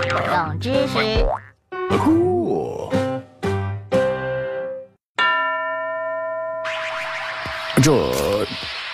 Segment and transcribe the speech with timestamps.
[0.00, 0.98] 冷知识。
[1.90, 2.90] 哦，
[7.82, 8.46] 这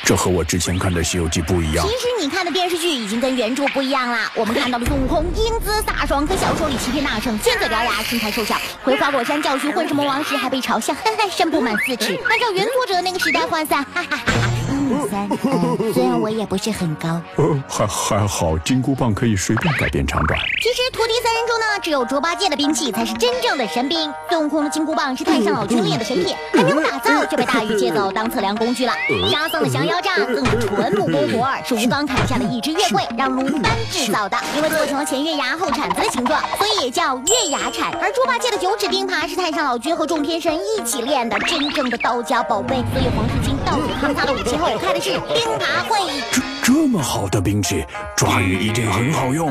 [0.04, 1.92] 这和我之前看的《西游记》不一样其。
[1.92, 4.30] 实你看的电视剧已经跟原著不一样了。
[4.34, 12.18] 我们看到的孙悟空英姿飒爽，可小说里齐天大圣，尖嘴獠牙，身材瘦小，回花果山教训混世魔王时还被嘲笑，哈哈，身不满四尺。
[12.28, 14.53] 按照原作者那个时代换算，哈哈哈哈，一
[14.84, 15.28] 米三。
[15.28, 17.20] 嗯虽然我也不是很高。
[17.36, 20.38] 呃，还还好，金箍棒可以随便改变长短。
[20.62, 24.12] 其实徒弟三人中呢，只有猪八戒的兵器才是真正的神兵。
[24.28, 28.92] 孙悟空的金箍棒是太上老君炼的神品，还没有打造就被大禹借走当测量工具了。
[29.30, 34.36] 沙僧的降妖杖更是纯木工活儿，是吴刚砍下的一只月桂，让鲁班制造的。
[34.56, 37.92] 因为做成了前月牙后铲子的形状，所以也叫月牙铲。
[38.00, 42.76] 而猪八戒的九齿钉耙是太上老君和众天神一起炼的，真正的道家宝贝。
[42.92, 45.98] 所以黄世钦到处坑他的武器后，开的是冰爬会。
[46.30, 47.84] 这这么好的兵器，
[48.16, 49.50] 抓鱼一定很好用。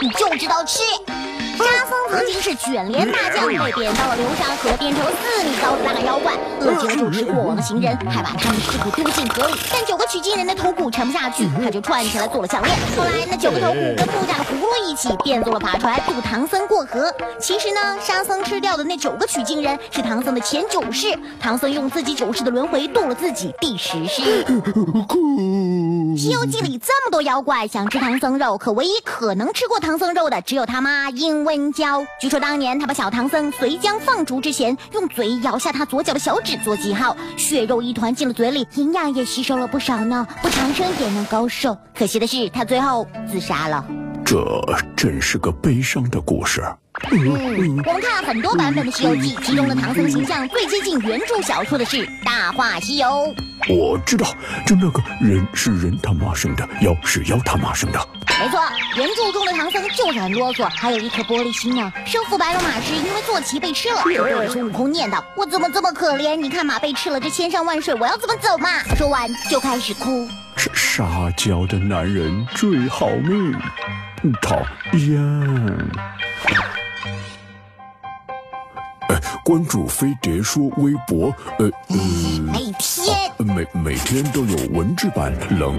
[0.00, 0.80] 你就知道吃。
[1.58, 9.54] 沙僧曾经是卷帘大将，被贬到了流沙河，变成了四米高的大妖怪，饿极了就吃过往的行人，还把他们尸骨丢进河里。
[9.72, 12.76] 但九个取经人的头骨沉不下去，他就串起来做了项链。
[12.96, 17.12] 后来那九个头骨跟木架的葫芦一起变做了法船，渡唐僧过河。
[17.40, 24.44] 其实呢，沙僧吃掉的那九个取经人是唐僧的前九世，唐僧用自己九世的轮回渡了自己第十世。
[26.26, 32.04] 《西游记》里这么多妖怪，想吃唐僧肉，可唯一可能吃过唐僧肉的，只有他妈殷温娇。
[32.20, 41.78] 据说当年他把小唐僧随将放逐之前，用嘴咬下他左脚的小指做记号，血肉一团进了嘴里，营养也吸收了不少呢，不长生也能高寿。
[41.96, 43.84] 可惜的是，他最后自杀了。
[44.24, 44.44] 这
[44.96, 46.60] 真是个悲伤的故事。
[47.12, 53.06] 嗯，我们看了很多版本的《西游记》，其中的唐僧形象最接近原著小说的是《大话西游》。
[53.68, 54.26] 我知道，
[54.66, 57.98] 就那个人是人他妈生的，妖是妖他妈生的。
[58.38, 58.60] 没错，
[58.96, 61.92] 原著中的唐僧就是很啰嗦，还有一颗玻璃心呢。
[62.04, 66.36] 生父白龙马是，因为坐骑被吃了，就对孙悟空念叨：“我怎么这么可怜？
[66.36, 70.28] 你看马被吃了，这千山万水，我要怎么走嘛？” 说完就开始哭。
[70.56, 73.52] 这撒娇的男人最好命，
[74.42, 74.56] 讨
[74.92, 75.16] 厌。
[79.36, 81.96] 呃，关注飞碟说微博，呃呃，
[82.40, 85.78] 每天每每天都有文字版冷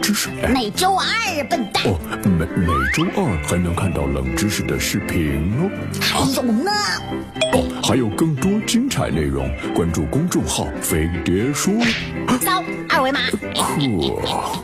[0.00, 0.30] 知识。
[0.42, 1.84] 哎每周二，笨蛋。
[1.84, 5.70] 哦，每每周二还能看到冷知识的视频哦。
[6.00, 6.70] 还有呢，
[7.52, 11.74] 哦，还有更多精彩内容，关注公众号“飞碟说
[12.40, 13.20] 扫二维码。”。
[13.54, 14.58] 呵，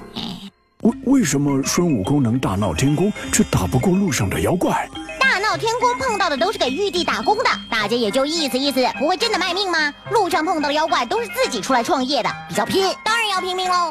[0.83, 4.89] 为为什么孙悟空能大闹天宫，却打不过路上的妖怪？
[5.51, 9.93] 到天宫碰到的都是给玉帝打工的，大家也就意思意思，不会真的卖命吗？
[10.13, 13.91] 路上碰到的妖怪都是自己出来创业的，比较拼，当然要拼命喽。